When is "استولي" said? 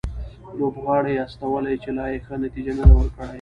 1.25-1.75